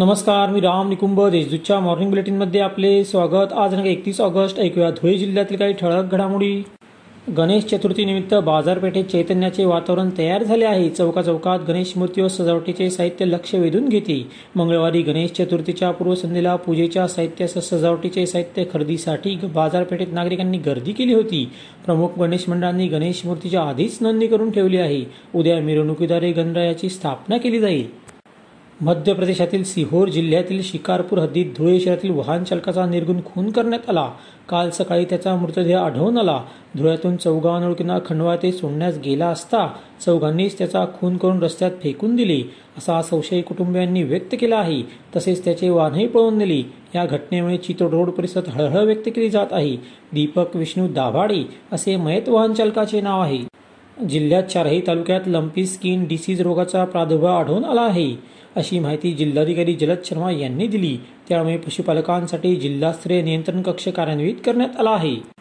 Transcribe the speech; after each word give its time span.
नमस्कार 0.00 0.50
मी 0.50 0.60
राम 0.60 0.88
निकुंभ 0.88 1.20
देशदूतच्या 1.28 1.78
मॉर्निंग 1.80 2.10
बुलेटिनमध्ये 2.10 2.60
आपले 2.60 3.04
स्वागत. 3.04 3.52
आज 3.52 3.74
नका 3.74 3.88
एकतीस 3.88 4.20
ऑगस्ट 4.20 4.58
ऐकूया. 4.58 4.90
धुळे 4.90 5.18
जिल्ह्यातील 5.18 5.56
काही 5.56 5.72
ठळक 5.72 6.12
घडामोडी. 6.12 6.62
गणेश 7.36 7.64
चतुर्थीनिमित्त 7.64 8.34
बाजारपेठेत 8.34 9.04
चैतन्याचे 9.04 9.64
वातावरण 9.64 10.10
तयार 10.18 10.42
झाले 10.42 10.64
आहे. 10.64 10.88
चौका 10.88 11.22
चौकात 11.22 11.58
गणेश 11.68 11.92
मूर्ती 11.96 12.20
व 12.20 12.28
सजावटीचे 12.28 12.90
साहित्य 12.90 13.24
लक्ष 13.24 13.54
वेधून 13.54 13.88
घेते. 13.88 14.28
मंगळवारी 14.56 15.02
गणेश 15.02 15.30
चतुर्थीच्या 15.30 15.90
पूर्वसंध्येला 15.90 16.56
पूजेच्या 16.56 17.06
साहित्यासह 17.08 17.60
सजावटीचे 17.60 18.26
साहित्य 18.26 18.64
खरेदीसाठी 18.72 19.38
बाजारपेठेत 19.54 20.12
नागरिकांनी 20.12 20.58
गर्दी 20.58 20.92
केली 20.92 21.14
होती. 21.14 21.50
प्रमुख 21.86 22.18
गणेश 22.18 22.48
मंडळांनी 22.48 22.86
गणेश 22.86 23.22
मूर्तीच्या 23.24 23.62
आधीच 23.62 23.98
नोंदणी 24.00 24.26
करून 24.26 24.50
ठेवली 24.50 24.76
आहे. 24.76 25.04
उद्या 25.34 25.60
मिरवणुकीद्वारे 25.60 26.32
गणरायाची 26.32 26.88
स्थापना 26.88 27.38
केली 27.38 27.60
जाईल. 27.60 28.09
मध्य 28.82 29.12
प्रदेशातील 29.12 29.64
सिहोर 29.64 30.08
जिल्ह्यातील 30.08 30.62
शिकारपूर 30.62 31.18
हद्दीत 31.18 31.46
धुळे 31.46 31.80
शहरातील 31.80 32.10
वाहन 32.10 32.44
चालकाचा 32.44 32.86
निर्गुण 32.86 33.20
खून 33.24 33.50
करण्यात 33.50 33.90
आला. 33.90 34.10
काल 34.48 34.70
सकाळी 34.70 35.04
त्याचा 35.04 35.36
मृतदेह 35.36 35.78
आढळून 35.78 36.18
आला. 36.18 36.40
धुळ्यातून 36.76 37.16
चौगाव 37.16 37.72
खंडवा 38.06 38.36
ते 38.36 38.52
सोडण्यास 38.52 38.98
गेला 39.04 39.26
असता 39.26 39.66
चौघांनीच 40.06 40.58
त्याचा 40.58 40.84
खून 41.00 41.16
करून 41.16 41.42
रस्त्यात 41.42 41.70
फेकून 41.82 42.16
दिले 42.16 42.40
असा 42.78 43.02
संशय 43.02 43.40
कुटुंबियांनी 43.40 44.02
व्यक्त 44.02 44.34
केला 44.40 44.56
आहे. 44.56 44.82
तसेच 45.16 45.44
त्याचे 45.44 45.70
वाहनही 45.70 46.06
पळून 46.06 46.38
नेले. 46.38 46.62
या 46.94 47.06
घटनेमुळे 47.06 47.56
चितोड 47.56 47.90
रोड 47.90 48.10
परिसरात 48.10 48.48
हळहळ 48.48 48.84
व्यक्त 48.84 49.02
केली 49.06 49.30
जात 49.30 49.52
आहे. 49.52 49.76
दीपक 50.12 50.56
विष्णू 50.56 50.88
दाभाडे 50.88 51.48
असे 51.72 51.96
मयत 51.96 52.28
वाहन 52.28 52.52
चालकाचे 52.52 53.00
नाव 53.00 53.20
आहे. 53.20 53.38
जिल्ह्यात 54.08 54.42
चारही 54.42 54.82
तालुक्यात 54.86 55.20
लंपी 55.26 55.66
स्किन 55.66 56.04
डिसीज 56.04 56.40
रोगाचा 56.40 56.84
प्रादुर्भाव 56.84 57.38
आढळून 57.38 57.64
आला 57.64 57.80
आहे. 57.80 58.39
अशी 58.56 58.78
माहिती 58.78 59.12
जिल्हाधिकारी 59.12 59.74
जलद 59.74 59.98
शर्मा 60.04 60.30
यांनी 60.30 60.66
दिली. 60.66 60.98
त्यामुळे 61.28 61.56
पशुपालकांसाठी 61.56 62.56
जिल्हास्तरीय 62.56 63.22
नियंत्रण 63.22 63.62
कक्ष 63.62 63.88
कार्यान्वित 63.88 64.34
करण्यात 64.44 64.76
आला 64.78 64.90
आहे. 64.90 65.39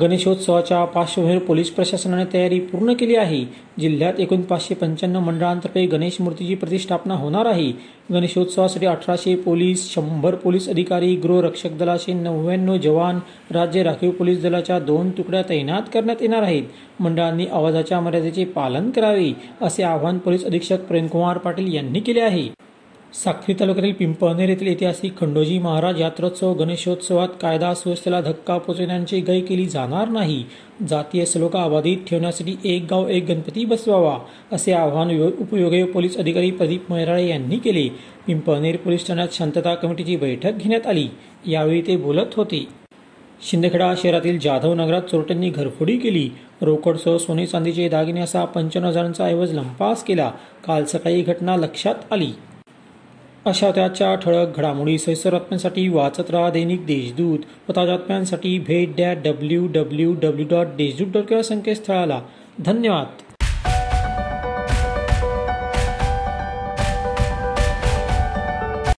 गणेशोत्सवाच्या 0.00 0.84
पार्श्वभूमीवर 0.84 1.42
पोलीस 1.42 1.70
प्रशासनाने 1.70 2.24
तयारी 2.32 2.58
पूर्ण 2.60 2.92
केली 2.92 3.16
आहे. 3.16 3.44
जिल्ह्यात 3.80 4.20
एकूण 4.20 4.40
पाचशे 4.40 4.74
पंच्याण्णव 4.74 5.20
मंडळांतर्फे 5.20 5.84
गणेश 5.86 6.16
मूर्तीची 6.20 6.54
प्रतिष्ठापना 6.54 7.14
होणार 7.14 7.46
आहे. 7.46 7.70
गणेशोत्सवासाठी 8.12 8.86
अठराशे 8.86 9.34
पोलीस 9.36 9.94
शंभर 9.94 10.34
पोलीस 10.34 10.68
अधिकारी 10.68 11.14
गृहरक्षक 11.16 11.72
दलाचे 11.72 12.12
नव्याण्णव 12.12 12.76
जवान 12.76 13.18
राज्य 13.50 13.82
राखीव 13.82 14.10
पोलीस 14.10 14.42
दलाच्या 14.42 14.78
दोन 14.78 15.10
तुकड्या 15.10 15.42
तैनात 15.48 15.82
करण्यात 15.94 16.22
येणार 16.22 16.42
आहेत. 16.42 16.62
मंडळांनी 17.00 17.46
आवाजाच्या 17.52 18.00
मर्यादेचे 18.00 18.44
पालन 18.44 18.90
करावे 18.90 19.32
असे 19.62 19.82
आवाहन 19.82 20.18
पोलीस 20.18 20.44
अधीक्षक 20.44 20.80
प्रेमकुमार 20.80 21.38
पाटील 21.38 21.74
यांनी 21.74 22.00
केले 22.00 22.20
आहे. 22.20 22.48
साक्री 23.14 23.54
तालुक्यातील 23.54 23.92
पिंपळनेर 23.92 24.48
येथील 24.48 24.68
ऐतिहासिक 24.68 25.18
खंडोजी 25.18 25.58
महाराज 25.58 26.00
यात्रोत्सव 26.00 26.52
गणेशोत्सवात 26.54 27.28
कायदा 27.40 27.72
सुव्यवस्थेला 27.74 28.20
धक्का 28.20 28.56
पोचविण्याची 28.58 29.20
गय 29.20 29.40
केली 29.40 29.66
जाणार 29.68 30.08
नाही. 30.08 30.44
जातीय 30.88 31.24
सलोखा 31.24 31.62
अबाधित 31.62 31.96
ठेवण्यासाठी 32.08 32.54
एक 32.64 32.86
गाव 32.90 33.08
एक 33.08 33.26
गणपती 33.28 33.64
बसवावा 33.64 34.16
असे 34.52 34.72
आवाहन 34.72 35.10
उपयोगी 35.40 35.82
पोलीस 35.84 36.16
अधिकारी 36.16 36.50
प्रदीप 36.50 36.90
मैराळे 36.92 37.26
यांनी 37.28 37.58
केले. 37.58 37.88
पिंपळनेर 38.26 38.76
पोलीस 38.76 39.06
ठाण्यात 39.06 39.28
शांतता 39.32 39.74
कमिटीची 39.74 40.16
बैठक 40.16 40.52
घेण्यात 40.52 40.86
आली. 40.86 41.06
यावेळी 41.46 41.82
ते 41.86 41.96
बोलत 41.96 42.34
होते. 42.36 42.66
शिंदखेडा 43.50 43.92
शहरातील 44.02 44.38
जाधव 44.38 44.74
नगरात 44.74 45.02
चोरट्यांनी 45.02 45.50
घरफोडी 45.50 45.96
केली. 45.98 46.28
रोकडसह 46.62 47.16
सोने 47.16 47.46
चांदीचे 47.46 47.88
दागिने 47.88 48.20
असा 48.20 48.44
पंच्याण्णव 48.44 48.90
हजारांचा 48.90 49.24
ऐवज 49.24 49.52
लंपास 49.52 50.04
केला. 50.04 50.30
काल 50.66 50.84
सकाळी 50.84 51.22
घटना 51.22 51.56
लक्षात 51.56 52.12
आली. 52.12 52.30
अशा 53.46 53.70
त्याच्या 53.70 54.14
ठळक 54.14 54.56
घडामोडी 54.56 54.98
सैसर 54.98 55.32
बातम्यांसाठी 55.32 55.88
वाचत 55.88 56.30
राहा 56.30 56.50
दैनिक 56.50 56.86
देशदूत 56.86 57.38
व 57.68 57.72
ताज्या 57.76 57.96
बातम्यांसाठी 57.96 58.58
भेट 58.58 58.94
द्या 58.96 59.12
W 59.12 59.66
W 59.66 60.14
W 60.14 60.46
dot 60.50 60.66
Deshdoot 60.66 61.22
dot 61.22 61.40
संकेतस्थळाला. 61.40 62.20
धन्यवाद. 62.58 63.31